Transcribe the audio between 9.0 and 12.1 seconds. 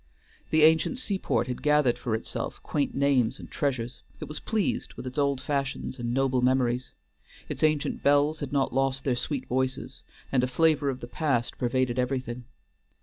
their sweet voices, and a flavor of the past pervaded